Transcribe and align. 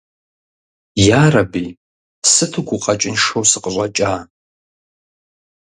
Ярэби, 1.21 1.65
сыту 2.31 2.61
гукъэкӀыншэу 2.67 3.43
сыкъыщӀэкӀа. 3.51 4.13